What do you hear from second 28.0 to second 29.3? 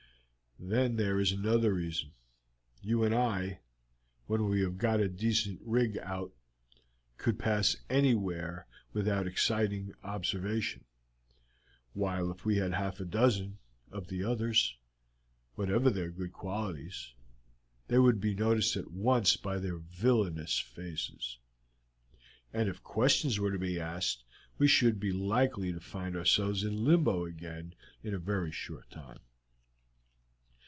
in a very short time.